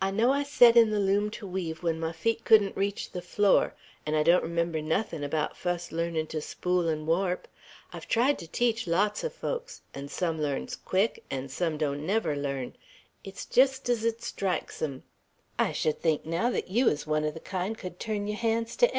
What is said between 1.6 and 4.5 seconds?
when my feet couldn't reach the floor; an' I don't